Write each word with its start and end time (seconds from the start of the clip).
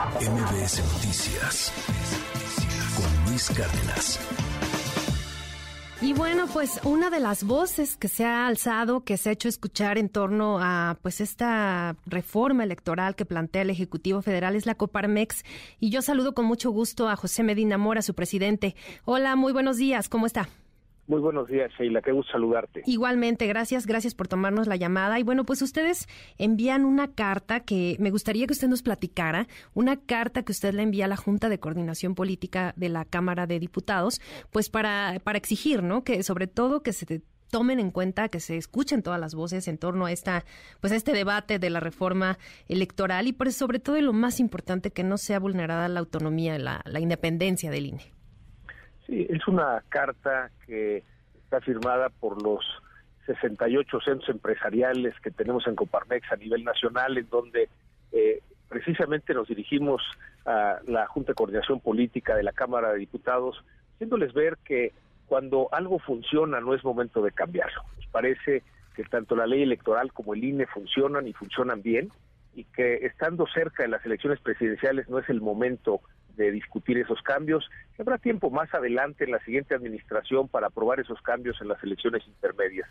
MBS 0.00 0.82
Noticias 0.94 1.72
con 2.96 3.30
Luis 3.30 3.50
Cárdenas. 3.50 4.18
Y 6.00 6.14
bueno, 6.14 6.46
pues 6.50 6.80
una 6.84 7.10
de 7.10 7.20
las 7.20 7.44
voces 7.44 7.98
que 7.98 8.08
se 8.08 8.24
ha 8.24 8.46
alzado, 8.46 9.04
que 9.04 9.18
se 9.18 9.28
ha 9.28 9.32
hecho 9.32 9.50
escuchar 9.50 9.98
en 9.98 10.08
torno 10.08 10.58
a 10.58 10.96
pues 11.02 11.20
esta 11.20 11.96
reforma 12.06 12.64
electoral 12.64 13.14
que 13.14 13.26
plantea 13.26 13.60
el 13.60 13.68
Ejecutivo 13.68 14.22
Federal 14.22 14.56
es 14.56 14.64
la 14.64 14.74
Coparmex. 14.74 15.44
Y 15.80 15.90
yo 15.90 16.00
saludo 16.00 16.34
con 16.34 16.46
mucho 16.46 16.70
gusto 16.70 17.10
a 17.10 17.16
José 17.16 17.42
Medina 17.42 17.76
Mora, 17.76 18.00
su 18.00 18.14
presidente. 18.14 18.76
Hola, 19.04 19.36
muy 19.36 19.52
buenos 19.52 19.76
días, 19.76 20.08
¿cómo 20.08 20.24
está? 20.24 20.48
Muy 21.10 21.18
buenos 21.18 21.48
días, 21.48 21.72
Sheila. 21.76 22.02
Qué 22.02 22.12
gusto 22.12 22.30
saludarte. 22.30 22.84
Igualmente, 22.86 23.48
gracias, 23.48 23.84
gracias 23.84 24.14
por 24.14 24.28
tomarnos 24.28 24.68
la 24.68 24.76
llamada. 24.76 25.18
Y 25.18 25.24
bueno, 25.24 25.44
pues 25.44 25.60
ustedes 25.60 26.06
envían 26.38 26.84
una 26.84 27.08
carta 27.08 27.58
que 27.58 27.96
me 27.98 28.12
gustaría 28.12 28.46
que 28.46 28.52
usted 28.52 28.68
nos 28.68 28.82
platicara, 28.82 29.48
una 29.74 29.96
carta 29.96 30.44
que 30.44 30.52
usted 30.52 30.72
le 30.72 30.84
envía 30.84 31.06
a 31.06 31.08
la 31.08 31.16
Junta 31.16 31.48
de 31.48 31.58
Coordinación 31.58 32.14
Política 32.14 32.74
de 32.76 32.90
la 32.90 33.04
Cámara 33.04 33.48
de 33.48 33.58
Diputados, 33.58 34.20
pues 34.52 34.70
para, 34.70 35.20
para 35.24 35.36
exigir, 35.36 35.82
¿no? 35.82 36.04
Que 36.04 36.22
sobre 36.22 36.46
todo 36.46 36.84
que 36.84 36.92
se 36.92 37.22
tomen 37.50 37.80
en 37.80 37.90
cuenta 37.90 38.28
que 38.28 38.38
se 38.38 38.56
escuchen 38.56 39.02
todas 39.02 39.18
las 39.18 39.34
voces 39.34 39.66
en 39.66 39.78
torno 39.78 40.06
a 40.06 40.12
esta 40.12 40.44
pues 40.80 40.92
a 40.92 40.96
este 40.96 41.12
debate 41.12 41.58
de 41.58 41.70
la 41.70 41.80
reforma 41.80 42.38
electoral 42.68 43.26
y 43.26 43.32
por 43.32 43.50
sobre 43.50 43.80
todo 43.80 43.96
y 43.96 44.02
lo 44.02 44.12
más 44.12 44.38
importante 44.38 44.92
que 44.92 45.02
no 45.02 45.18
sea 45.18 45.40
vulnerada 45.40 45.88
la 45.88 45.98
autonomía 45.98 46.56
la, 46.60 46.82
la 46.84 47.00
independencia 47.00 47.72
del 47.72 47.86
INE. 47.86 48.19
Sí, 49.10 49.26
es 49.28 49.48
una 49.48 49.82
carta 49.88 50.52
que 50.64 51.02
está 51.42 51.60
firmada 51.60 52.10
por 52.10 52.40
los 52.40 52.64
68 53.26 54.00
centros 54.02 54.28
empresariales 54.28 55.18
que 55.18 55.32
tenemos 55.32 55.66
en 55.66 55.74
Coparmex 55.74 56.30
a 56.30 56.36
nivel 56.36 56.62
nacional, 56.62 57.18
en 57.18 57.28
donde 57.28 57.68
eh, 58.12 58.40
precisamente 58.68 59.34
nos 59.34 59.48
dirigimos 59.48 60.00
a 60.46 60.78
la 60.86 61.08
Junta 61.08 61.32
de 61.32 61.34
Coordinación 61.34 61.80
Política 61.80 62.36
de 62.36 62.44
la 62.44 62.52
Cámara 62.52 62.92
de 62.92 63.00
Diputados, 63.00 63.64
haciéndoles 63.94 64.32
ver 64.32 64.58
que 64.64 64.92
cuando 65.26 65.68
algo 65.72 65.98
funciona 65.98 66.60
no 66.60 66.72
es 66.72 66.84
momento 66.84 67.20
de 67.20 67.32
cambiarlo. 67.32 67.82
Nos 67.96 68.06
parece 68.12 68.62
que 68.94 69.02
tanto 69.02 69.34
la 69.34 69.48
ley 69.48 69.62
electoral 69.62 70.12
como 70.12 70.34
el 70.34 70.44
INE 70.44 70.66
funcionan 70.66 71.26
y 71.26 71.32
funcionan 71.32 71.82
bien 71.82 72.10
y 72.54 72.62
que 72.62 73.06
estando 73.06 73.48
cerca 73.48 73.82
de 73.82 73.88
las 73.88 74.06
elecciones 74.06 74.38
presidenciales 74.38 75.08
no 75.08 75.18
es 75.18 75.28
el 75.28 75.40
momento 75.40 76.00
de 76.36 76.50
discutir 76.50 76.98
esos 76.98 77.20
cambios. 77.22 77.68
Habrá 77.98 78.18
tiempo 78.18 78.50
más 78.50 78.72
adelante 78.74 79.24
en 79.24 79.32
la 79.32 79.40
siguiente 79.40 79.74
administración 79.74 80.48
para 80.48 80.68
aprobar 80.68 81.00
esos 81.00 81.20
cambios 81.22 81.60
en 81.60 81.68
las 81.68 81.82
elecciones 81.82 82.26
intermedias. 82.26 82.88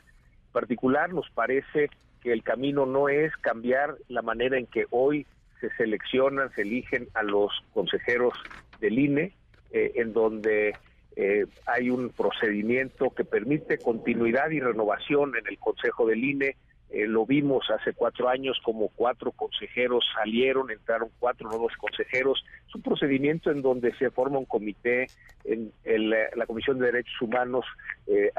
En 0.47 0.51
particular, 0.51 1.13
nos 1.13 1.29
parece 1.31 1.89
que 2.21 2.33
el 2.33 2.43
camino 2.43 2.85
no 2.85 3.09
es 3.09 3.35
cambiar 3.37 3.95
la 4.07 4.21
manera 4.21 4.57
en 4.57 4.65
que 4.65 4.85
hoy 4.89 5.25
se 5.59 5.69
seleccionan, 5.75 6.51
se 6.53 6.61
eligen 6.61 7.07
a 7.13 7.23
los 7.23 7.51
consejeros 7.73 8.33
del 8.79 8.97
INE, 8.97 9.33
eh, 9.71 9.91
en 9.95 10.13
donde 10.13 10.75
eh, 11.15 11.45
hay 11.65 11.89
un 11.89 12.09
procedimiento 12.09 13.09
que 13.11 13.25
permite 13.25 13.77
continuidad 13.77 14.49
y 14.51 14.59
renovación 14.59 15.35
en 15.35 15.45
el 15.47 15.57
Consejo 15.59 16.07
del 16.07 16.23
INE, 16.23 16.55
eh, 16.91 17.05
lo 17.07 17.25
vimos 17.25 17.69
hace 17.69 17.93
cuatro 17.93 18.29
años 18.29 18.59
como 18.63 18.89
cuatro 18.89 19.31
consejeros 19.31 20.03
salieron, 20.15 20.71
entraron 20.71 21.09
cuatro 21.19 21.47
nuevos 21.47 21.73
consejeros. 21.77 22.43
Es 22.67 22.75
un 22.75 22.81
procedimiento 22.81 23.51
en 23.51 23.61
donde 23.61 23.93
se 23.95 24.09
forma 24.09 24.39
un 24.39 24.45
comité, 24.45 25.07
en 25.45 25.71
la 26.09 26.45
Comisión 26.45 26.79
de 26.79 26.87
Derechos 26.87 27.21
Humanos 27.21 27.65
eh, 28.07 28.31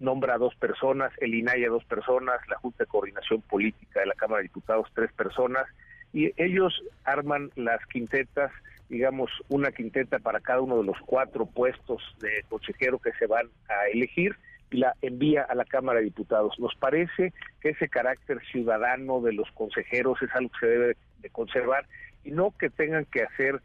nombra 0.00 0.34
a 0.34 0.38
dos 0.38 0.54
personas, 0.56 1.12
el 1.18 1.34
INAI 1.34 1.64
a 1.64 1.68
dos 1.68 1.84
personas, 1.84 2.40
la 2.48 2.56
Junta 2.56 2.84
de 2.84 2.88
Coordinación 2.88 3.42
Política 3.42 4.00
de 4.00 4.06
la 4.06 4.14
Cámara 4.14 4.38
de 4.38 4.44
Diputados 4.44 4.88
tres 4.94 5.12
personas, 5.12 5.66
y 6.12 6.32
ellos 6.42 6.82
arman 7.04 7.50
las 7.54 7.84
quintetas, 7.86 8.50
digamos, 8.88 9.30
una 9.48 9.70
quinteta 9.70 10.18
para 10.18 10.40
cada 10.40 10.60
uno 10.60 10.78
de 10.78 10.84
los 10.84 10.96
cuatro 11.06 11.46
puestos 11.46 12.02
de 12.20 12.44
consejero 12.48 12.98
que 12.98 13.12
se 13.12 13.26
van 13.26 13.46
a 13.68 13.88
elegir 13.92 14.34
y 14.70 14.78
la 14.78 14.94
envía 15.02 15.42
a 15.42 15.54
la 15.54 15.64
Cámara 15.64 15.98
de 15.98 16.06
Diputados. 16.06 16.58
Nos 16.58 16.74
parece 16.76 17.32
que 17.60 17.70
ese 17.70 17.88
carácter 17.88 18.40
ciudadano 18.50 19.20
de 19.20 19.32
los 19.32 19.50
consejeros 19.52 20.20
es 20.22 20.30
algo 20.34 20.50
que 20.50 20.66
se 20.66 20.72
debe 20.72 20.96
de 21.20 21.30
conservar 21.30 21.86
y 22.24 22.30
no 22.30 22.54
que 22.56 22.70
tengan 22.70 23.04
que 23.06 23.22
hacer 23.22 23.60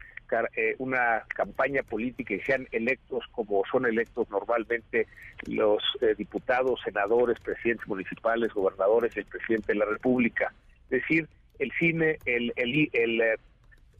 eh, 0.56 0.74
una 0.78 1.22
campaña 1.28 1.84
política 1.84 2.34
y 2.34 2.40
sean 2.40 2.66
electos 2.72 3.24
como 3.30 3.62
son 3.70 3.86
electos 3.86 4.28
normalmente 4.28 5.06
los 5.46 5.82
eh, 6.00 6.16
diputados, 6.18 6.80
senadores, 6.84 7.38
presidentes 7.38 7.86
municipales, 7.86 8.52
gobernadores, 8.52 9.16
el 9.16 9.26
presidente 9.26 9.72
de 9.72 9.78
la 9.78 9.84
República. 9.84 10.52
Es 10.90 11.02
decir, 11.02 11.28
el 11.60 11.70
CINE, 11.78 12.18
el, 12.24 12.52
el, 12.56 12.90
el, 12.92 13.20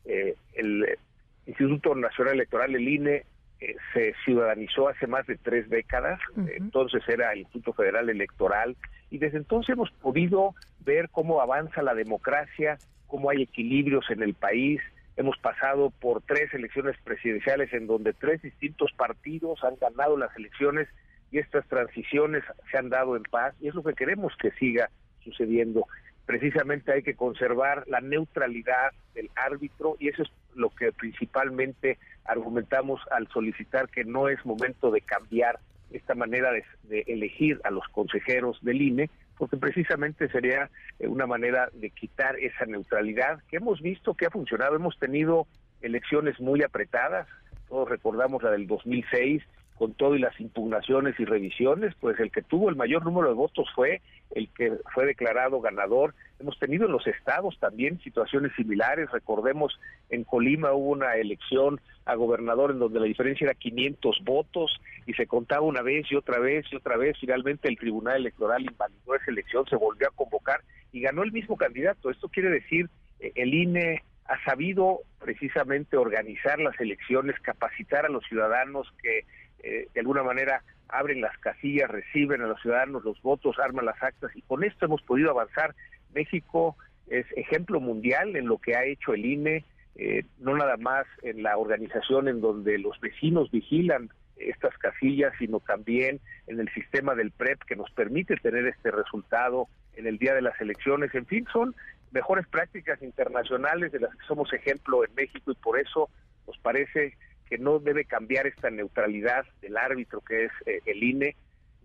eh, 0.05 0.34
el 0.55 0.99
Instituto 1.47 1.95
Nacional 1.95 2.34
Electoral, 2.34 2.75
el 2.75 2.89
INE, 2.89 3.25
eh, 3.61 3.77
se 3.94 4.15
ciudadanizó 4.25 4.89
hace 4.89 5.06
más 5.06 5.27
de 5.27 5.37
tres 5.37 5.69
décadas, 5.71 6.21
entonces 6.56 7.03
era 7.09 7.33
el 7.33 7.41
Instituto 7.41 7.72
Federal 7.72 8.11
Electoral, 8.11 8.77
y 9.11 9.19
desde 9.19 9.39
entonces 9.39 9.71
hemos 9.71 9.91
podido 9.93 10.55
ver 10.81 11.09
cómo 11.11 11.41
avanza 11.41 11.83
la 11.83 11.95
democracia, 11.95 12.78
cómo 13.06 13.31
hay 13.31 13.43
equilibrios 13.43 14.11
en 14.11 14.22
el 14.22 14.34
país. 14.34 14.81
Hemos 15.16 15.39
pasado 15.39 15.91
por 15.91 16.22
tres 16.22 16.53
elecciones 16.53 16.97
presidenciales 17.03 17.72
en 17.72 17.87
donde 17.87 18.12
tres 18.12 18.43
distintos 18.43 18.93
partidos 18.93 19.65
han 19.65 19.77
ganado 19.81 20.16
las 20.16 20.37
elecciones 20.37 20.89
y 21.31 21.39
estas 21.39 21.66
transiciones 21.66 22.45
se 22.71 22.78
han 22.78 22.91
dado 22.91 23.16
en 23.16 23.22
paz 23.22 23.55
y 23.61 23.69
es 23.69 23.75
lo 23.75 23.83
que 23.83 23.95
queremos 23.95 24.34
que 24.37 24.50
siga 24.53 24.91
sucediendo. 25.25 25.87
Precisamente 26.26 26.92
hay 26.92 27.03
que 27.03 27.14
conservar 27.14 27.84
la 27.87 28.00
neutralidad 28.00 28.91
del 29.14 29.31
árbitro 29.37 29.97
y 30.00 30.09
eso 30.09 30.25
es 30.25 30.31
lo 30.56 30.70
que 30.70 30.92
principalmente 30.92 31.98
argumentamos 32.25 33.00
al 33.12 33.28
solicitar 33.28 33.88
que 33.88 34.04
no 34.04 34.28
es 34.28 34.44
momento 34.44 34.91
de 34.91 35.00
cambiar 35.03 35.60
esta 35.92 36.16
manera 36.16 36.50
de, 36.50 36.65
elegir 37.06 37.60
a 37.62 37.70
los 37.70 37.86
consejeros 37.88 38.59
del 38.62 38.82
INE, 38.82 39.10
porque 39.38 39.56
precisamente 39.56 40.28
sería 40.28 40.69
eh, 40.98 41.06
una 41.06 41.26
manera 41.26 41.69
de 41.72 41.91
quitar 41.91 42.36
esa 42.41 42.66
neutralidad 42.66 43.41
que 43.48 43.59
hemos 43.59 43.81
visto 43.81 44.15
que 44.15 44.26
ha 44.26 44.31
funcionado. 44.31 44.75
Hemos 44.75 44.98
tenido 44.98 45.47
elecciones 45.81 46.41
muy 46.41 46.62
apretadas, 46.62 47.28
todos 47.69 47.88
recordamos 47.88 48.42
la 48.42 48.50
del 48.50 48.66
2006, 48.66 49.42
con 49.76 49.92
todo 49.92 50.16
y 50.16 50.19
las 50.19 50.38
impugnaciones 50.41 51.19
y 51.20 51.25
revisiones, 51.25 51.94
pues 52.00 52.19
el 52.19 52.31
que 52.31 52.42
tuvo 52.42 52.70
el 52.70 52.76
mayor 52.76 53.04
número 53.04 53.28
de 53.28 53.34
votos 53.34 53.69
fue 53.75 54.00
el 54.34 54.48
que 54.48 54.72
fue 54.94 55.06
declarado 55.06 55.60
ganador. 55.60 56.14
Hemos 56.41 56.59
tenido 56.59 56.87
en 56.87 56.92
los 56.92 57.06
estados 57.06 57.59
también 57.60 58.00
situaciones 58.00 58.53
similares. 58.56 59.10
Recordemos, 59.12 59.78
en 60.09 60.25
Colima 60.25 60.72
hubo 60.72 60.91
una 60.91 61.15
elección 61.16 61.81
a 62.06 62.15
gobernador 62.15 62.70
en 62.70 62.78
donde 62.78 63.00
la 63.00 63.06
diferencia 63.06 63.44
era 63.44 63.54
500 63.54 64.20
votos 64.25 64.81
y 65.06 65.12
se 65.12 65.26
contaba 65.26 65.62
una 65.62 65.82
vez 65.82 66.10
y 66.10 66.16
otra 66.16 66.38
vez 66.38 66.65
y 66.72 66.76
otra 66.76 66.97
vez. 66.97 67.16
Finalmente 67.20 67.69
el 67.69 67.78
Tribunal 67.78 68.16
Electoral 68.16 68.62
invalidó 68.62 69.15
esa 69.15 69.31
elección, 69.31 69.66
se 69.69 69.76
volvió 69.76 70.09
a 70.09 70.16
convocar 70.16 70.62
y 70.92 71.00
ganó 71.00 71.22
el 71.22 71.32
mismo 71.32 71.56
candidato. 71.56 72.10
Esto 72.10 72.28
quiere 72.28 72.48
decir, 72.48 72.88
eh, 73.20 73.32
el 73.34 73.53
INE 73.53 74.03
ha 74.28 74.42
sabido 74.44 75.00
precisamente 75.20 75.97
organizar 75.97 76.59
las 76.59 76.78
elecciones, 76.81 77.38
capacitar 77.41 78.06
a 78.06 78.09
los 78.09 78.25
ciudadanos 78.25 78.92
que 79.03 79.25
eh, 79.62 79.88
de 79.92 80.00
alguna 80.00 80.22
manera 80.22 80.62
abren 80.88 81.20
las 81.20 81.37
casillas, 81.38 81.91
reciben 81.91 82.42
a 82.42 82.47
los 82.47 82.60
ciudadanos 82.60 83.04
los 83.04 83.20
votos, 83.22 83.59
arman 83.59 83.86
las 83.86 84.03
actas 84.03 84.31
y 84.34 84.42
con 84.42 84.65
esto 84.65 84.86
hemos 84.86 85.03
podido 85.03 85.31
avanzar. 85.31 85.75
México 86.15 86.76
es 87.09 87.26
ejemplo 87.36 87.81
mundial 87.81 88.36
en 88.36 88.47
lo 88.47 88.59
que 88.59 88.76
ha 88.76 88.84
hecho 88.84 89.15
el 89.15 89.25
INE, 89.25 89.65
eh, 89.97 90.25
no 90.38 90.56
nada 90.56 90.76
más 90.76 91.06
en 91.22 91.42
la 91.42 91.56
organización 91.56 92.28
en 92.28 92.41
donde 92.41 92.78
los 92.78 93.00
vecinos 93.00 93.50
vigilan 93.50 94.10
estas 94.36 94.76
casillas, 94.78 95.32
sino 95.38 95.60
también 95.60 96.20
en 96.47 96.60
el 96.60 96.69
sistema 96.75 97.15
del 97.15 97.31
PREP 97.31 97.62
que 97.65 97.76
nos 97.76 97.91
permite 97.92 98.36
tener 98.36 98.66
este 98.66 98.91
resultado 98.91 99.69
en 99.97 100.07
el 100.07 100.19
día 100.19 100.34
de 100.34 100.43
las 100.43 100.61
elecciones. 100.61 101.15
En 101.15 101.27
fin, 101.27 101.47
son 101.53 101.75
mejores 102.12 102.47
prácticas 102.47 103.03
internacionales 103.03 103.93
de 103.93 104.01
las 104.01 104.15
que 104.15 104.27
somos 104.27 104.53
ejemplo 104.53 105.05
en 105.05 105.15
México 105.15 105.51
y 105.51 105.54
por 105.57 105.78
eso 105.78 106.09
nos 106.47 106.57
parece 106.59 107.16
que 107.48 107.59
no 107.59 107.78
debe 107.78 108.04
cambiar 108.04 108.47
esta 108.47 108.71
neutralidad 108.71 109.45
del 109.60 109.77
árbitro 109.77 110.21
que 110.21 110.47
es 110.47 110.53
eh, 110.66 110.81
el 110.87 111.03
INE. 111.03 111.37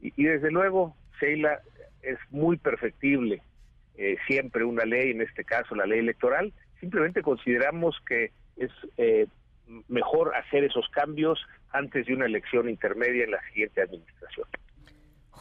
Y, 0.02 0.24
desde 0.24 0.50
luego, 0.50 0.96
Sheila, 1.20 1.62
es 2.02 2.18
muy 2.32 2.58
perfectible 2.58 3.44
eh, 3.96 4.18
siempre 4.26 4.64
una 4.64 4.86
ley, 4.86 5.12
en 5.12 5.22
este 5.22 5.44
caso 5.44 5.76
la 5.76 5.86
ley 5.86 6.00
electoral. 6.00 6.52
Simplemente 6.80 7.22
consideramos 7.22 7.96
que 8.08 8.32
es 8.58 8.72
eh, 8.98 9.28
mejor 9.88 10.36
hacer 10.36 10.64
esos 10.64 10.88
cambios 10.90 11.40
antes 11.72 12.08
de 12.08 12.14
una 12.14 12.26
elección 12.26 12.68
intermedia 12.68 13.24
en 13.24 13.32
la 13.32 13.42
siguiente 13.50 13.82
administración. 13.82 14.48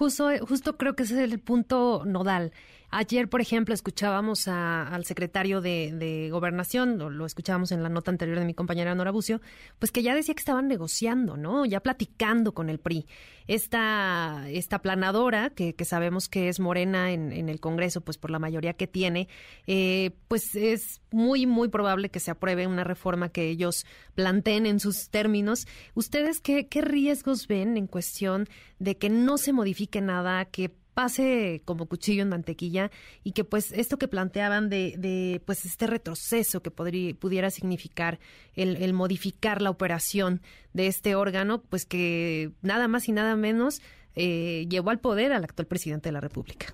Justo, 0.00 0.30
justo 0.46 0.78
creo 0.78 0.96
que 0.96 1.02
ese 1.02 1.22
es 1.22 1.30
el 1.30 1.40
punto 1.40 2.04
nodal. 2.06 2.54
Ayer, 2.88 3.28
por 3.28 3.42
ejemplo, 3.42 3.74
escuchábamos 3.74 4.48
al 4.48 5.04
secretario 5.04 5.60
de, 5.60 6.28
Gobernación, 6.32 6.98
lo, 6.98 7.26
escuchábamos 7.26 7.70
en 7.70 7.82
la 7.82 7.90
nota 7.90 8.10
anterior 8.10 8.38
de 8.38 8.46
mi 8.46 8.54
compañera 8.54 8.94
Nora 8.94 9.10
Bucio, 9.10 9.42
pues 9.78 9.92
que 9.92 10.02
ya 10.02 10.14
decía 10.14 10.34
que 10.34 10.40
estaban 10.40 10.68
negociando, 10.68 11.36
¿no? 11.36 11.66
Ya 11.66 11.80
platicando 11.80 12.54
con 12.54 12.70
el 12.70 12.80
PRI. 12.80 13.06
Esta, 13.46 14.44
esta 14.48 14.80
planadora, 14.80 15.50
que, 15.50 15.74
sabemos 15.84 16.28
que 16.28 16.48
es 16.48 16.60
morena 16.60 17.12
en, 17.12 17.48
el 17.48 17.60
Congreso, 17.60 18.00
pues 18.00 18.16
por 18.16 18.30
la 18.30 18.38
mayoría 18.38 18.72
que 18.72 18.86
tiene, 18.86 19.28
eh, 19.66 20.12
pues 20.28 20.54
es 20.54 21.02
muy, 21.10 21.46
muy 21.46 21.68
probable 21.68 22.08
que 22.08 22.20
se 22.20 22.30
apruebe 22.30 22.66
una 22.66 22.84
reforma 22.84 23.28
que 23.28 23.50
ellos 23.50 23.86
planteen 24.14 24.66
en 24.66 24.80
sus 24.80 25.10
términos. 25.10 25.66
¿Ustedes 25.94 26.40
qué 26.40 26.66
riesgos 26.80 27.46
ven 27.46 27.76
en 27.76 27.86
cuestión 27.86 28.48
de 28.80 28.96
que 28.96 29.10
no 29.10 29.36
se 29.36 29.52
modifique 29.52 29.89
nada, 30.00 30.44
que 30.44 30.70
pase 30.94 31.62
como 31.64 31.86
cuchillo 31.86 32.22
en 32.22 32.28
mantequilla 32.28 32.90
y 33.24 33.32
que 33.32 33.44
pues 33.44 33.72
esto 33.72 33.96
que 33.96 34.08
planteaban 34.08 34.68
de, 34.68 34.94
de 34.98 35.40
pues 35.44 35.64
este 35.64 35.86
retroceso 35.86 36.62
que 36.62 36.70
podría, 36.70 37.14
pudiera 37.14 37.50
significar 37.50 38.18
el, 38.54 38.92
modificar 38.92 39.62
la 39.62 39.70
operación 39.70 40.40
de 40.74 40.88
este 40.88 41.14
órgano, 41.14 41.62
pues 41.62 41.86
que 41.86 42.50
nada 42.62 42.88
más 42.88 43.08
y 43.08 43.12
nada 43.12 43.36
menos 43.36 43.80
eh, 44.14 44.66
llevó 44.68 44.90
al 44.90 44.98
poder 44.98 45.32
al 45.32 45.44
actual 45.44 45.66
presidente 45.66 46.08
de 46.08 46.12
la 46.12 46.20
República. 46.20 46.66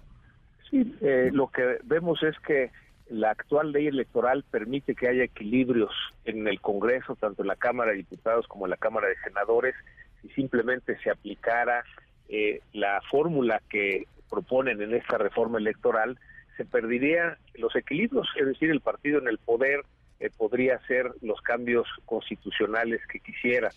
Sí, 0.70 0.96
eh, 1.00 1.30
lo 1.32 1.48
que 1.48 1.78
vemos 1.84 2.22
es 2.22 2.34
que 2.40 2.70
la 3.08 3.30
actual 3.30 3.70
ley 3.70 3.86
electoral 3.86 4.44
permite 4.50 4.96
que 4.96 5.08
haya 5.08 5.22
equilibrios 5.22 5.92
en 6.24 6.48
el 6.48 6.60
Congreso, 6.60 7.14
tanto 7.14 7.42
en 7.42 7.48
la 7.48 7.56
Cámara 7.56 7.92
de 7.92 7.98
Diputados 7.98 8.48
como 8.48 8.66
en 8.66 8.70
la 8.70 8.76
Cámara 8.76 9.06
de 9.06 9.14
Senadores, 9.22 9.76
si 10.20 10.28
simplemente 10.30 10.98
se 10.98 11.10
aplicara 11.10 11.84
eh, 12.28 12.61
la 12.73 13.00
fórmula 13.11 13.61
que 13.69 14.06
proponen 14.28 14.82
en 14.82 14.94
esta 14.94 15.19
reforma 15.19 15.58
electoral, 15.58 16.19
se 16.56 16.64
perdería 16.64 17.38
los 17.55 17.75
equilibrios, 17.76 18.28
es 18.37 18.46
decir, 18.46 18.70
el 18.70 18.81
partido 18.81 19.19
en 19.19 19.28
el 19.28 19.38
poder 19.38 19.84
eh, 20.19 20.31
podría 20.37 20.76
hacer 20.76 21.12
los 21.20 21.40
cambios 21.43 21.87
constitucionales 22.06 23.00
que 23.06 23.20
quisiera. 23.20 23.70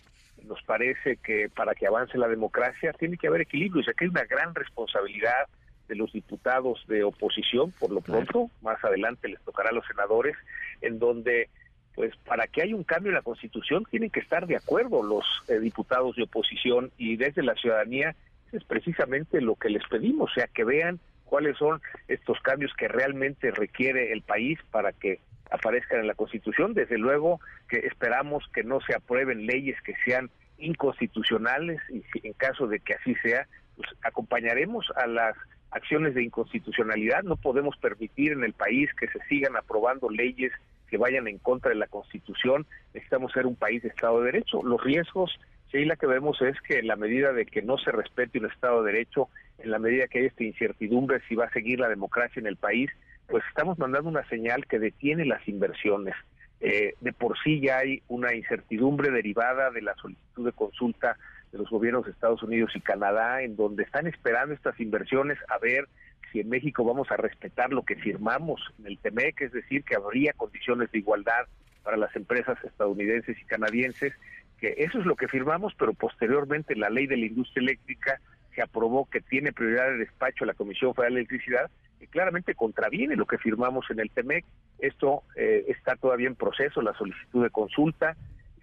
Nos 0.44 0.62
parece 0.62 1.16
que 1.16 1.50
para 1.50 1.74
que 1.74 1.86
avance 1.86 2.16
la 2.16 2.28
democracia 2.28 2.92
tiene 2.94 3.18
que 3.18 3.26
haber 3.26 3.42
equilibrios, 3.42 3.86
ya 3.86 3.92
que 3.92 4.04
hay 4.04 4.10
una 4.10 4.24
gran 4.24 4.54
responsabilidad 4.54 5.46
de 5.88 5.96
los 5.96 6.12
diputados 6.12 6.82
de 6.86 7.02
oposición, 7.02 7.72
por 7.72 7.90
lo 7.90 8.00
pronto, 8.00 8.48
más 8.62 8.82
adelante 8.82 9.28
les 9.28 9.40
tocará 9.42 9.70
a 9.70 9.72
los 9.72 9.86
senadores, 9.86 10.36
en 10.80 10.98
donde 10.98 11.50
pues 11.94 12.16
para 12.24 12.46
que 12.46 12.62
haya 12.62 12.76
un 12.76 12.84
cambio 12.84 13.10
en 13.10 13.16
la 13.16 13.22
Constitución 13.22 13.84
tienen 13.90 14.10
que 14.10 14.20
estar 14.20 14.46
de 14.46 14.56
acuerdo 14.56 15.02
los 15.02 15.24
eh, 15.48 15.58
diputados 15.58 16.16
de 16.16 16.22
oposición 16.22 16.92
y 16.96 17.16
desde 17.16 17.42
la 17.42 17.54
ciudadanía 17.54 18.14
es 18.52 18.64
precisamente 18.64 19.40
lo 19.40 19.56
que 19.56 19.70
les 19.70 19.86
pedimos, 19.88 20.30
o 20.30 20.34
sea, 20.34 20.46
que 20.48 20.64
vean 20.64 21.00
cuáles 21.24 21.56
son 21.56 21.80
estos 22.08 22.40
cambios 22.40 22.72
que 22.76 22.88
realmente 22.88 23.50
requiere 23.50 24.12
el 24.12 24.22
país 24.22 24.58
para 24.70 24.92
que 24.92 25.20
aparezcan 25.50 26.00
en 26.00 26.06
la 26.06 26.14
Constitución. 26.14 26.74
Desde 26.74 26.98
luego 26.98 27.40
que 27.68 27.78
esperamos 27.78 28.44
que 28.52 28.64
no 28.64 28.80
se 28.80 28.94
aprueben 28.94 29.46
leyes 29.46 29.80
que 29.82 29.94
sean 30.04 30.30
inconstitucionales 30.58 31.80
y 31.90 32.02
en 32.26 32.32
caso 32.34 32.66
de 32.66 32.80
que 32.80 32.94
así 32.94 33.14
sea, 33.16 33.46
pues 33.76 33.88
acompañaremos 34.02 34.86
a 34.96 35.06
las 35.06 35.36
acciones 35.70 36.14
de 36.14 36.24
inconstitucionalidad. 36.24 37.22
No 37.22 37.36
podemos 37.36 37.76
permitir 37.76 38.32
en 38.32 38.44
el 38.44 38.52
país 38.52 38.90
que 38.98 39.08
se 39.08 39.20
sigan 39.28 39.56
aprobando 39.56 40.10
leyes 40.10 40.52
que 40.88 40.98
vayan 40.98 41.28
en 41.28 41.38
contra 41.38 41.70
de 41.70 41.76
la 41.76 41.86
Constitución. 41.86 42.66
Necesitamos 42.92 43.32
ser 43.32 43.46
un 43.46 43.54
país 43.54 43.82
de 43.82 43.88
Estado 43.88 44.20
de 44.20 44.32
Derecho. 44.32 44.60
Los 44.64 44.82
riesgos, 44.82 45.38
sí, 45.70 45.84
la 45.84 45.96
que 45.96 46.06
vemos 46.06 46.40
es 46.42 46.60
que 46.60 46.78
en 46.78 46.86
la 46.86 46.96
medida 46.96 47.32
de 47.32 47.46
que 47.46 47.62
no 47.62 47.78
se 47.78 47.92
respete 47.92 48.38
un 48.38 48.46
Estado 48.46 48.82
de 48.82 48.92
Derecho, 48.92 49.28
en 49.58 49.70
la 49.70 49.78
medida 49.78 50.08
que 50.08 50.20
hay 50.20 50.26
esta 50.26 50.44
incertidumbre 50.44 51.20
si 51.28 51.34
va 51.34 51.46
a 51.46 51.52
seguir 51.52 51.80
la 51.80 51.88
democracia 51.88 52.40
en 52.40 52.46
el 52.46 52.56
país, 52.56 52.90
pues 53.26 53.44
estamos 53.48 53.78
mandando 53.78 54.08
una 54.08 54.26
señal 54.28 54.66
que 54.66 54.78
detiene 54.78 55.24
las 55.24 55.46
inversiones. 55.48 56.14
Eh, 56.60 56.94
de 57.00 57.12
por 57.12 57.38
sí 57.42 57.60
ya 57.60 57.78
hay 57.78 58.02
una 58.08 58.34
incertidumbre 58.34 59.10
derivada 59.10 59.70
de 59.70 59.80
la 59.80 59.94
solicitud 59.94 60.44
de 60.44 60.52
consulta 60.52 61.16
de 61.52 61.58
los 61.58 61.70
gobiernos 61.70 62.04
de 62.04 62.12
Estados 62.12 62.42
Unidos 62.42 62.72
y 62.74 62.80
Canadá, 62.80 63.42
en 63.42 63.56
donde 63.56 63.82
están 63.82 64.06
esperando 64.06 64.54
estas 64.54 64.78
inversiones 64.78 65.38
a 65.48 65.58
ver 65.58 65.88
si 66.30 66.40
en 66.40 66.48
México 66.48 66.84
vamos 66.84 67.10
a 67.10 67.16
respetar 67.16 67.72
lo 67.72 67.82
que 67.82 67.96
firmamos 67.96 68.60
en 68.78 68.86
el 68.86 68.98
TEMEC, 68.98 69.40
es 69.42 69.52
decir, 69.52 69.84
que 69.84 69.96
habría 69.96 70.32
condiciones 70.34 70.90
de 70.92 70.98
igualdad 70.98 71.46
para 71.82 71.96
las 71.96 72.14
empresas 72.14 72.62
estadounidenses 72.62 73.36
y 73.40 73.44
canadienses, 73.44 74.12
que 74.60 74.74
eso 74.78 74.98
es 74.98 75.06
lo 75.06 75.16
que 75.16 75.28
firmamos, 75.28 75.74
pero 75.78 75.94
posteriormente 75.94 76.76
la 76.76 76.90
ley 76.90 77.06
de 77.06 77.16
la 77.16 77.26
industria 77.26 77.62
eléctrica 77.62 78.20
se 78.54 78.62
aprobó 78.62 79.08
que 79.08 79.20
tiene 79.20 79.52
prioridad 79.52 79.86
de 79.86 79.98
despacho 79.98 80.44
la 80.44 80.54
Comisión 80.54 80.94
Federal 80.94 81.14
de 81.14 81.20
Electricidad, 81.20 81.70
que 81.98 82.06
claramente 82.06 82.54
contraviene 82.54 83.16
lo 83.16 83.26
que 83.26 83.38
firmamos 83.38 83.86
en 83.90 84.00
el 84.00 84.10
TEMEC. 84.10 84.44
Esto 84.78 85.22
eh, 85.36 85.64
está 85.68 85.96
todavía 85.96 86.28
en 86.28 86.34
proceso, 86.34 86.82
la 86.82 86.94
solicitud 86.94 87.42
de 87.42 87.50
consulta, 87.50 88.16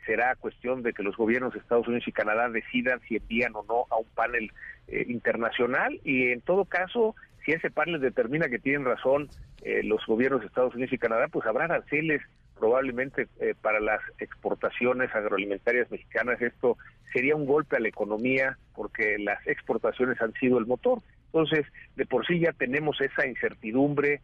será 0.05 0.35
cuestión 0.35 0.83
de 0.83 0.94
que 0.94 1.03
los 1.03 1.17
gobiernos 1.17 1.53
de 1.53 1.59
Estados 1.59 1.88
Unidos 1.88 2.07
y 2.07 2.13
Canadá 2.13 2.50
decidan 2.50 3.01
si 3.01 3.17
envían 3.17 3.55
o 3.55 3.63
no 3.63 3.85
a 3.89 3.97
un 3.97 4.07
panel 4.15 4.51
eh, 4.88 5.05
internacional 5.09 6.00
y 6.03 6.31
en 6.31 6.41
todo 6.41 6.65
caso, 6.65 7.15
si 7.45 7.51
ese 7.51 7.69
panel 7.69 8.00
determina 8.00 8.47
que 8.47 8.57
tienen 8.57 8.85
razón 8.85 9.29
eh, 9.63 9.83
los 9.83 10.05
gobiernos 10.05 10.41
de 10.41 10.47
Estados 10.47 10.73
Unidos 10.73 10.93
y 10.93 10.97
Canadá, 10.97 11.27
pues 11.27 11.45
habrá 11.45 11.65
aranceles 11.65 12.21
probablemente 12.59 13.27
eh, 13.39 13.54
para 13.62 13.80
las 13.80 14.01
exportaciones 14.19 15.13
agroalimentarias 15.13 15.89
mexicanas. 15.92 16.42
Esto 16.42 16.77
sería 17.13 17.36
un 17.36 17.45
golpe 17.45 17.77
a 17.77 17.80
la 17.80 17.88
economía 17.88 18.57
porque 18.75 19.18
las 19.19 19.45
exportaciones 19.48 20.21
han 20.21 20.33
sido 20.33 20.57
el 20.57 20.65
motor. 20.65 21.01
Entonces, 21.27 21.65
de 21.95 22.06
por 22.06 22.25
sí 22.25 22.39
ya 22.39 22.54
tenemos 22.54 23.00
esa 23.01 23.27
incertidumbre 23.27 24.21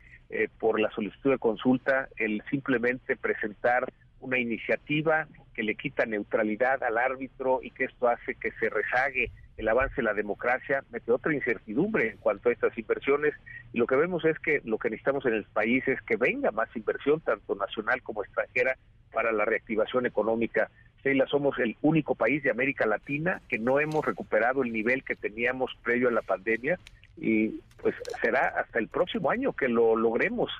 por 0.59 0.80
la 0.80 0.89
solicitud 0.89 1.30
de 1.30 1.38
consulta, 1.38 2.09
el 2.18 2.41
simplemente 2.50 3.15
presentar 3.15 3.85
una 4.19 4.39
iniciativa 4.39 5.27
que 5.53 5.63
le 5.63 5.75
quita 5.75 6.06
neutralidad 6.06 6.81
al 6.83 6.97
árbitro 6.97 7.59
y 7.62 7.69
que 7.71 7.86
esto 7.86 8.07
hace 8.07 8.36
que 8.36 8.51
se 8.53 8.69
rezague 8.69 9.31
el 9.57 9.67
avance 9.67 9.95
de 9.97 10.03
la 10.03 10.13
democracia, 10.13 10.83
mete 10.91 11.11
otra 11.11 11.33
incertidumbre 11.33 12.09
en 12.11 12.17
cuanto 12.17 12.50
a 12.50 12.51
estas 12.51 12.77
inversiones 12.77 13.33
y 13.71 13.77
lo 13.77 13.88
que 13.88 13.95
vemos 13.95 14.25
es 14.25 14.38
que 14.39 14.61
lo 14.65 14.77
que 14.77 14.89
necesitamos 14.89 15.25
en 15.25 15.33
el 15.33 15.45
país 15.45 15.88
es 15.88 16.01
que 16.01 16.15
venga 16.15 16.51
más 16.51 16.75
inversión, 16.75 17.21
tanto 17.21 17.55
nacional 17.55 18.01
como 18.01 18.23
extranjera, 18.23 18.75
para 19.13 19.31
la 19.31 19.45
reactivación 19.45 20.05
económica. 20.05 20.69
Sheila, 21.03 21.27
somos 21.27 21.57
el 21.59 21.77
único 21.81 22.15
país 22.15 22.44
de 22.44 22.50
América 22.50 22.85
Latina 22.85 23.41
que 23.47 23.59
no 23.59 23.79
hemos 23.79 24.03
recuperado 24.03 24.63
el 24.63 24.73
nivel 24.73 25.03
que 25.03 25.15
teníamos 25.15 25.71
previo 25.83 26.09
a 26.09 26.11
la 26.11 26.21
pandemia 26.21 26.79
y 27.17 27.59
pues 27.81 27.95
será 28.21 28.47
hasta 28.47 28.79
el 28.79 28.88
próximo 28.88 29.29
año 29.29 29.53
que 29.53 29.67
lo 29.67 29.95
logremos. 29.95 30.51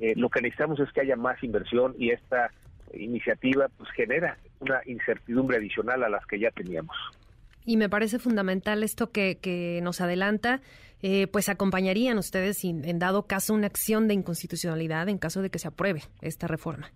Eh, 0.00 0.14
lo 0.16 0.28
que 0.28 0.40
necesitamos 0.40 0.78
es 0.80 0.92
que 0.92 1.00
haya 1.00 1.16
más 1.16 1.42
inversión 1.42 1.94
y 1.98 2.10
esta 2.10 2.50
iniciativa 2.94 3.68
pues 3.76 3.90
genera 3.90 4.38
una 4.60 4.80
incertidumbre 4.86 5.56
adicional 5.56 6.04
a 6.04 6.08
las 6.08 6.24
que 6.26 6.38
ya 6.38 6.50
teníamos. 6.50 6.96
Y 7.66 7.76
me 7.76 7.88
parece 7.88 8.20
fundamental 8.20 8.84
esto 8.84 9.10
que, 9.10 9.80
nos 9.82 10.00
adelanta, 10.00 10.60
eh, 11.02 11.26
pues 11.26 11.48
acompañarían 11.48 12.16
ustedes 12.16 12.64
en 12.64 12.98
dado 12.98 13.26
caso 13.26 13.52
una 13.52 13.66
acción 13.66 14.08
de 14.08 14.14
inconstitucionalidad 14.14 15.08
en 15.08 15.18
caso 15.18 15.42
de 15.42 15.50
que 15.50 15.58
se 15.58 15.68
apruebe 15.68 16.02
esta 16.22 16.46
reforma. 16.46 16.92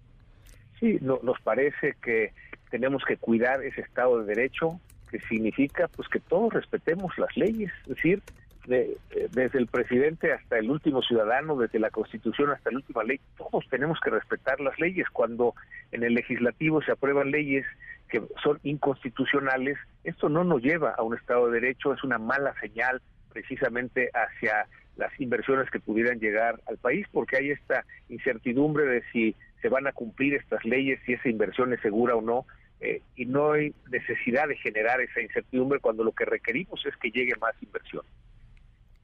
Sí, 0.79 0.99
nos 1.03 1.39
parece 1.43 1.97
que 2.03 2.33
tenemos 2.71 3.03
que 3.05 3.17
cuidar 3.17 3.63
ese 3.63 3.83
Estado 3.83 4.21
de 4.21 4.35
Derecho, 4.35 4.81
que 5.11 5.21
significa 5.23 5.89
pues 5.89 6.09
que 6.09 6.21
todos 6.21 6.53
respetemos 6.55 7.19
las 7.19 7.37
leyes, 7.37 7.71
es 7.83 7.97
decir, 7.97 8.23
de, 8.67 8.97
eh, 9.11 9.29
desde 9.33 9.59
el 9.59 9.67
presidente 9.67 10.33
hasta 10.33 10.59
el 10.59 10.71
último 10.71 11.03
ciudadano, 11.03 11.57
desde 11.57 11.81
la 11.81 11.91
Constitución 11.91 12.51
hasta 12.51 12.71
la 12.71 12.79
última 12.79 13.03
ley, 13.03 13.21
todos 13.37 13.65
tenemos 13.69 13.99
que 14.01 14.11
respetar 14.11 14.61
las 14.61 14.79
leyes. 14.79 15.09
Cuando 15.11 15.55
en 15.91 16.05
el 16.05 16.15
legislativo 16.15 16.81
se 16.83 16.93
aprueban 16.93 17.31
leyes 17.31 17.67
que 18.09 18.23
son 18.43 18.59
inconstitucionales, 18.63 19.79
esto 20.05 20.29
no 20.29 20.45
nos 20.45 20.63
lleva 20.63 20.91
a 20.93 21.03
un 21.03 21.17
Estado 21.17 21.47
de 21.47 21.61
Derecho, 21.61 21.93
es 21.93 22.03
una 22.05 22.19
mala 22.19 22.55
señal 22.61 23.01
precisamente 23.33 24.11
hacia 24.13 24.67
las 24.97 25.19
inversiones 25.21 25.71
que 25.71 25.81
pudieran 25.81 26.19
llegar 26.19 26.61
al 26.67 26.77
país, 26.79 27.07
porque 27.13 27.37
hay 27.37 27.51
esta 27.51 27.85
incertidumbre 28.09 28.85
de 28.85 29.03
si 29.13 29.37
se 29.63 29.69
van 29.69 29.87
a 29.87 29.93
cumplir 29.93 30.35
estas 30.35 30.65
leyes, 30.65 31.01
si 31.07 31.15
esa 31.15 31.29
inversión 31.29 31.73
es 31.73 31.81
segura 31.81 32.17
o 32.17 32.23
no, 32.23 32.47
eh, 32.81 33.03
y 33.15 33.27
no 33.27 33.53
hay 33.53 33.75
necesidad 33.91 34.49
de 34.49 34.57
generar 34.57 35.01
esa 35.01 35.21
incertidumbre 35.21 35.81
cuando 35.81 36.03
lo 36.03 36.13
que 36.13 36.25
requerimos 36.25 36.85
es 36.87 36.97
que 36.97 37.11
llegue 37.11 37.35
más 37.41 37.55
inversión. 37.63 38.03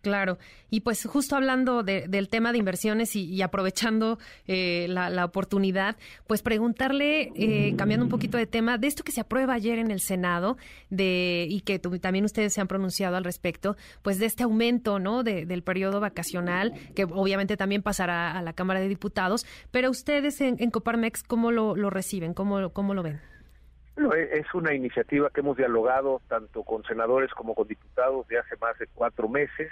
Claro, 0.07 0.39
y 0.71 0.83
pues 0.83 1.05
justo 1.05 1.35
hablando 1.35 1.83
del 1.83 2.29
tema 2.29 2.53
de 2.53 2.59
inversiones 2.59 3.17
y, 3.17 3.43
aprovechando 3.43 4.21
eh, 4.47 4.87
la, 4.89 5.25
oportunidad, 5.25 5.97
pues 6.29 6.43
preguntarle, 6.43 7.33
eh, 7.35 7.75
cambiando 7.77 8.07
un 8.07 8.09
poquito 8.09 8.39
de 8.39 8.47
tema, 8.47 8.79
de 8.79 8.87
esto 8.87 9.03
que 9.03 9.11
se 9.11 9.21
aprueba 9.21 9.55
ayer 9.55 9.81
en 9.81 9.91
el 9.91 9.99
Senado 9.99 10.59
de 10.91 11.49
y 11.51 11.63
que 11.63 11.81
también 11.81 12.25
ustedes 12.25 12.55
se 12.55 12.61
han 12.61 12.69
pronunciado 12.69 13.17
al 13.17 13.25
respecto, 13.25 13.77
pues 14.03 14.21
de 14.21 14.27
este 14.27 14.45
aumento, 14.45 15.01
¿no? 15.01 15.25
del 15.25 15.63
periodo 15.65 15.99
vacacional, 15.99 16.73
que 16.95 17.03
obviamente 17.03 17.57
también 17.57 17.83
pasará 17.83 18.39
a 18.39 18.43
la 18.43 18.53
Cámara 18.53 18.79
de 18.79 18.87
Diputados, 18.87 19.45
pero 19.73 19.91
ustedes 19.91 20.41
en, 20.41 20.71
Coparmex, 20.71 21.25
¿cómo 21.25 21.51
lo, 21.51 21.91
reciben? 21.91 22.33
¿Cómo, 22.33 22.71
¿Cómo 22.71 22.95
lo 22.95 23.03
ven? 23.03 23.19
Bueno, 23.97 24.15
e, 24.15 24.39
es 24.39 24.55
una 24.55 24.75
iniciativa 24.75 25.31
que 25.31 25.41
hemos 25.41 25.57
dialogado 25.57 26.21
tanto 26.29 26.63
con 26.65 26.85
senadores 26.85 27.33
como 27.33 27.55
con 27.55 27.67
diputados 27.67 28.29
de 28.29 28.39
hace 28.39 28.55
más 28.61 28.79
de 28.79 28.87
cuatro 28.89 29.27
meses 29.29 29.71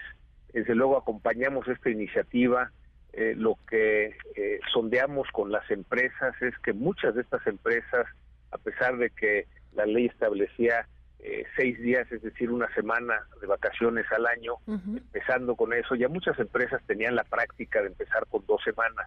Desde 0.54 0.76
luego 0.76 0.96
acompañamos 0.96 1.66
esta 1.66 1.90
iniciativa. 1.90 2.70
Eh, 3.12 3.34
lo 3.36 3.58
que 3.68 4.16
eh, 4.36 4.60
sondeamos 4.72 5.28
con 5.32 5.50
las 5.50 5.68
empresas 5.68 6.40
es 6.40 6.56
que 6.60 6.72
muchas 6.72 7.16
de 7.16 7.22
estas 7.22 7.44
empresas, 7.48 8.06
a 8.52 8.58
pesar 8.58 8.96
de 8.96 9.10
que 9.10 9.48
la 9.72 9.84
ley 9.84 10.06
establecía 10.06 10.86
eh, 11.18 11.44
seis 11.56 11.80
días, 11.80 12.10
es 12.12 12.22
decir, 12.22 12.52
una 12.52 12.72
semana 12.72 13.14
de 13.40 13.48
vacaciones 13.48 14.06
al 14.12 14.26
año, 14.26 14.54
empezando 14.68 15.56
con 15.56 15.72
eso, 15.72 15.96
ya 15.96 16.08
muchas 16.08 16.38
empresas 16.38 16.80
tenían 16.86 17.16
la 17.16 17.24
práctica 17.24 17.80
de 17.80 17.88
empezar 17.88 18.24
con 18.28 18.46
dos 18.46 18.62
semanas. 18.62 19.06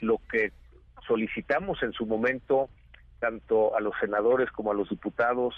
lo 0.00 0.20
que 0.30 0.52
solicitamos 1.08 1.82
en 1.82 1.92
su 1.92 2.06
momento, 2.06 2.68
tanto 3.18 3.76
a 3.76 3.80
los 3.80 3.94
senadores 3.98 4.50
como 4.52 4.70
a 4.70 4.74
los 4.74 4.90
diputados, 4.90 5.54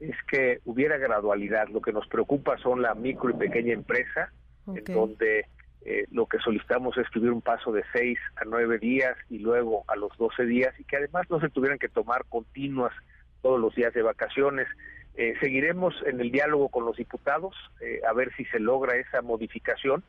es 0.00 0.16
que 0.30 0.60
hubiera 0.64 0.96
gradualidad. 0.96 1.68
Lo 1.68 1.80
que 1.80 1.92
nos 1.92 2.06
preocupa 2.08 2.56
son 2.58 2.82
la 2.82 2.94
micro 2.94 3.30
y 3.30 3.34
pequeña 3.34 3.72
empresa, 3.72 4.32
en 4.66 4.84
donde 4.84 5.46
eh, 5.82 6.06
lo 6.10 6.26
que 6.26 6.38
solicitamos 6.38 6.96
es 6.98 7.08
que 7.08 7.18
hubiera 7.18 7.34
un 7.34 7.40
paso 7.40 7.72
de 7.72 7.82
seis 7.92 8.18
a 8.36 8.44
nueve 8.44 8.78
días 8.78 9.16
y 9.30 9.38
luego 9.38 9.84
a 9.88 9.96
los 9.96 10.16
doce 10.18 10.44
días 10.44 10.78
y 10.78 10.84
que 10.84 10.96
además 10.96 11.28
no 11.30 11.40
se 11.40 11.48
tuvieran 11.48 11.78
que 11.78 11.88
tomar 11.88 12.24
continuas 12.28 12.92
todos 13.42 13.60
los 13.60 13.74
días 13.74 13.94
de 13.94 14.02
vacaciones. 14.02 14.68
Eh, 15.16 15.34
seguiremos 15.40 15.94
en 16.06 16.20
el 16.20 16.30
diálogo 16.30 16.68
con 16.68 16.84
los 16.84 16.96
diputados 16.96 17.56
eh, 17.80 18.00
a 18.08 18.12
ver 18.12 18.32
si 18.36 18.44
se 18.46 18.60
logra 18.60 18.96
esa 18.96 19.22
modificación, 19.22 20.04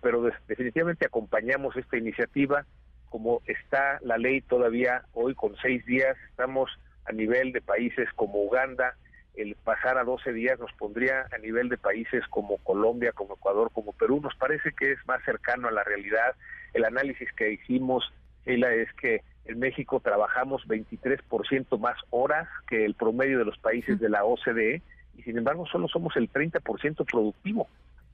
pero 0.00 0.22
definitivamente 0.48 1.04
acompañamos 1.04 1.76
esta 1.76 1.98
iniciativa. 1.98 2.64
Como 3.10 3.42
está 3.44 3.98
la 4.00 4.16
ley 4.16 4.40
todavía 4.40 5.02
hoy 5.12 5.34
con 5.34 5.54
seis 5.60 5.84
días, 5.84 6.16
estamos 6.30 6.70
a 7.04 7.12
nivel 7.12 7.52
de 7.52 7.60
países 7.60 8.08
como 8.14 8.42
Uganda, 8.42 8.96
el 9.36 9.54
pasar 9.54 9.98
a 9.98 10.04
12 10.04 10.32
días 10.32 10.58
nos 10.58 10.72
pondría 10.72 11.26
a 11.32 11.38
nivel 11.38 11.68
de 11.68 11.76
países 11.76 12.24
como 12.28 12.58
Colombia, 12.58 13.12
como 13.12 13.34
Ecuador, 13.34 13.70
como 13.72 13.92
Perú. 13.92 14.20
Nos 14.22 14.34
parece 14.36 14.72
que 14.72 14.92
es 14.92 14.98
más 15.06 15.22
cercano 15.24 15.68
a 15.68 15.72
la 15.72 15.84
realidad. 15.84 16.34
El 16.72 16.84
análisis 16.84 17.30
que 17.32 17.52
hicimos, 17.52 18.12
Sheila, 18.44 18.72
es 18.72 18.92
que 18.94 19.22
en 19.44 19.58
México 19.58 20.00
trabajamos 20.00 20.66
23% 20.66 21.78
más 21.78 21.96
horas 22.10 22.48
que 22.66 22.84
el 22.84 22.94
promedio 22.94 23.38
de 23.38 23.44
los 23.44 23.58
países 23.58 24.00
de 24.00 24.08
la 24.08 24.24
OCDE 24.24 24.82
y 25.16 25.22
sin 25.22 25.38
embargo 25.38 25.66
solo 25.66 25.88
somos 25.88 26.16
el 26.16 26.30
30% 26.30 27.04
productivo. 27.04 27.68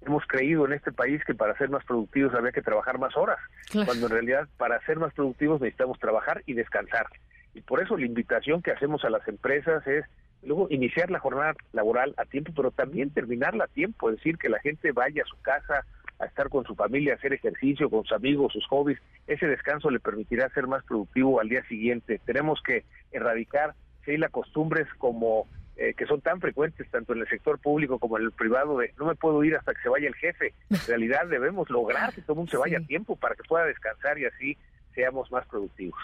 Hemos 0.05 0.25
creído 0.27 0.67
en 0.67 0.73
este 0.73 0.91
país 0.91 1.23
que 1.25 1.35
para 1.35 1.57
ser 1.57 1.71
más 1.71 1.85
productivos 1.85 2.35
había 2.35 2.53
que 2.53 2.63
trabajar 2.63 2.99
más 2.99 3.17
horas, 3.17 3.39
cuando 3.73 4.07
en 4.07 4.13
realidad 4.13 4.49
para 4.57 4.81
ser 4.85 4.99
más 4.99 5.15
productivos 5.15 5.61
necesitamos 5.61 5.99
trabajar 6.01 6.43
y 6.47 6.55
descansar. 6.55 7.07
Y 7.55 7.61
por 7.61 7.81
eso 7.81 7.97
la 7.97 8.07
invitación 8.07 8.63
que 8.63 8.73
hacemos 8.73 9.05
a 9.05 9.11
las 9.11 9.27
empresas 9.29 9.87
es 9.87 10.05
luego 10.43 10.67
iniciar 10.71 11.11
la 11.11 11.19
jornada 11.19 11.55
laboral 11.73 12.15
a 12.17 12.25
tiempo, 12.25 12.53
pero 12.55 12.71
también 12.71 13.11
terminarla 13.11 13.65
a 13.65 13.69
tiempo, 13.69 14.11
es 14.11 14.17
decir, 14.17 14.39
que 14.39 14.49
la 14.49 14.61
gente 14.61 14.93
vaya 14.93 15.23
a 15.23 15.27
su 15.27 15.41
casa 15.43 15.85
a 16.19 16.27
estar 16.27 16.49
con 16.49 16.65
su 16.65 16.75
familia, 16.75 17.13
a 17.13 17.17
hacer 17.17 17.33
ejercicio, 17.33 17.91
con 17.91 18.05
sus 18.05 18.13
amigos, 18.13 18.53
sus 18.53 18.67
hobbies. 18.69 18.99
Ese 19.27 19.47
descanso 19.47 19.91
le 19.91 20.01
permitirá 20.01 20.49
ser 20.51 20.67
más 20.67 20.85
productivo 20.85 21.41
al 21.41 21.49
día 21.49 21.65
siguiente. 21.65 22.21
Tenemos 22.25 22.63
que 22.63 22.85
erradicar, 23.11 23.75
si 24.05 24.13
hay 24.13 24.19
las 24.19 24.31
costumbres 24.31 24.87
como 24.99 25.47
eh, 25.77 25.95
que 25.95 26.07
son 26.07 26.21
tan 26.21 26.41
frecuentes 26.41 26.89
tanto 26.91 27.13
en 27.13 27.21
el 27.21 27.29
sector 27.29 27.59
público 27.59 27.99
como 27.99 28.19
en 28.19 28.25
el 28.25 28.33
privado 28.33 28.79
de 28.79 28.93
no 28.99 29.07
me 29.07 29.15
puedo 29.15 29.43
ir 29.43 29.57
hasta 29.57 29.73
que 29.75 29.83
se 29.83 29.89
vaya 29.89 30.07
el 30.07 30.15
jefe. 30.15 30.55
En 30.71 30.79
realidad 30.87 31.27
debemos 31.27 31.71
lograr 31.71 32.15
que 32.15 32.21
todo 32.21 32.35
el 32.35 32.37
mundo 32.39 32.51
se 32.51 32.57
vaya 32.59 32.79
a 32.79 32.87
tiempo 32.87 33.17
para 33.17 33.35
que 33.35 33.43
pueda 33.45 33.65
descansar 33.65 34.19
y 34.19 34.27
así 34.27 34.57
seamos 34.95 35.33
más 35.33 35.47
productivos. 35.47 35.99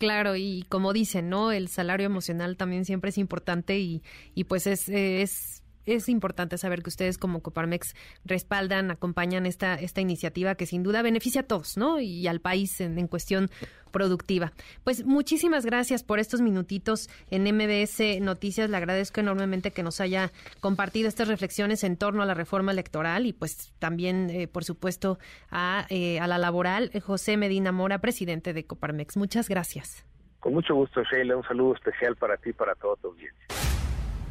Claro, 0.00 0.34
y 0.34 0.64
como 0.70 0.94
dicen, 0.94 1.28
¿no? 1.28 1.52
El 1.52 1.68
salario 1.68 2.06
emocional 2.06 2.56
también 2.56 2.86
siempre 2.86 3.10
es 3.10 3.18
importante 3.18 3.78
y, 3.78 4.02
y 4.34 4.44
pues 4.44 4.66
es, 4.66 4.88
es 4.88 5.62
es 5.94 6.08
importante 6.08 6.58
saber 6.58 6.82
que 6.82 6.88
ustedes 6.88 7.18
como 7.18 7.40
Coparmex 7.40 7.94
respaldan, 8.24 8.90
acompañan 8.90 9.46
esta, 9.46 9.74
esta 9.74 10.00
iniciativa 10.00 10.54
que 10.54 10.66
sin 10.66 10.82
duda 10.82 11.02
beneficia 11.02 11.42
a 11.42 11.44
todos, 11.44 11.76
¿no? 11.76 12.00
Y 12.00 12.26
al 12.26 12.40
país 12.40 12.80
en, 12.80 13.08
cuestión 13.08 13.50
productiva. 13.90 14.52
Pues 14.84 15.04
muchísimas 15.04 15.66
gracias 15.66 16.04
por 16.04 16.20
estos 16.20 16.40
minutitos 16.40 17.08
en 17.30 17.42
MBS 17.42 18.20
Noticias. 18.20 18.70
Le 18.70 18.76
agradezco 18.76 19.20
enormemente 19.20 19.72
que 19.72 19.82
nos 19.82 20.00
haya 20.00 20.30
compartido 20.60 21.08
estas 21.08 21.28
reflexiones 21.28 21.82
en 21.82 21.96
torno 21.96 22.22
a 22.22 22.26
la 22.26 22.34
reforma 22.34 22.72
electoral 22.72 23.26
y 23.26 23.32
pues 23.32 23.72
también, 23.78 24.30
eh, 24.30 24.46
por 24.46 24.64
supuesto, 24.64 25.18
a, 25.50 25.86
eh, 25.88 26.20
a 26.20 26.26
la 26.26 26.38
laboral. 26.38 26.90
José 27.02 27.36
Medina 27.36 27.72
Mora, 27.72 27.98
presidente 27.98 28.52
de 28.52 28.64
Coparmex. 28.64 29.16
Muchas 29.16 29.48
gracias. 29.48 30.04
Con 30.40 30.54
mucho 30.54 30.74
gusto, 30.74 31.02
Sheila. 31.02 31.36
Un 31.36 31.44
saludo 31.44 31.74
especial 31.74 32.16
para 32.16 32.36
ti 32.36 32.50
y 32.50 32.52
para 32.54 32.74
todo 32.74 32.96
tu 32.96 33.08
audiencia. 33.08 33.69